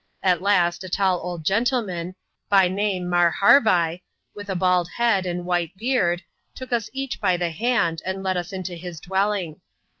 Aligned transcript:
At 0.23 0.41
last, 0.41 0.83
a 0.83 0.89
tall 0.89 1.19
old 1.21 1.45
gentleman, 1.45 2.15
by 2.49 2.67
name 2.67 3.03
Marharvai, 3.05 4.01
with 4.33 4.49
a 4.49 4.55
bald 4.55 4.89
head 4.95 5.27
and 5.27 5.45
white 5.45 5.77
beard, 5.77 6.23
took 6.55 6.73
us 6.73 6.89
each 6.91 7.21
by 7.21 7.37
the 7.37 7.51
hand, 7.51 8.01
and 8.03 8.23
led 8.23 8.35
us 8.35 8.51
into 8.51 8.73
his 8.73 8.99
dwelling. 8.99 9.61